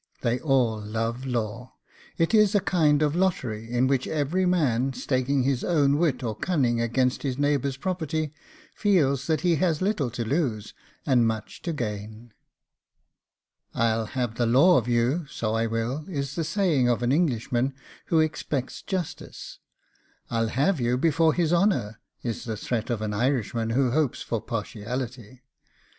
They 0.21 0.39
all 0.39 0.81
love 0.81 1.27
law. 1.27 1.75
It 2.17 2.33
is 2.33 2.55
a 2.55 2.59
kind 2.59 3.03
of 3.03 3.15
lottery, 3.15 3.69
in 3.69 3.85
which 3.85 4.07
every 4.07 4.47
man, 4.47 4.93
staking 4.93 5.43
his 5.43 5.63
own 5.63 5.99
wit 5.99 6.23
or 6.23 6.35
cunning 6.35 6.81
against 6.81 7.21
his 7.21 7.37
neighbour's 7.37 7.77
property, 7.77 8.33
feels 8.73 9.27
that 9.27 9.41
he 9.41 9.57
has 9.57 9.79
little 9.79 10.09
to 10.09 10.25
lose, 10.25 10.73
and 11.05 11.27
much 11.27 11.61
to 11.61 11.71
gain. 11.71 12.33
'I'll 13.75 14.07
have 14.07 14.37
the 14.37 14.47
law 14.47 14.79
of 14.79 14.87
you, 14.87 15.27
so 15.29 15.53
I 15.53 15.67
will!' 15.67 16.05
is 16.09 16.33
the 16.33 16.43
saying 16.43 16.89
of 16.89 17.03
an 17.03 17.11
Englishman 17.11 17.75
who 18.07 18.21
expects 18.21 18.81
justice. 18.81 19.59
'I'll 20.31 20.47
have 20.47 20.81
you 20.81 20.97
before 20.97 21.35
his 21.35 21.53
honour,' 21.53 21.99
is 22.23 22.45
the 22.45 22.57
threat 22.57 22.89
of 22.89 23.03
an 23.03 23.13
Irishman 23.13 23.69
who 23.69 23.91
hopes 23.91 24.23
for 24.23 24.41
partiality. 24.41 25.43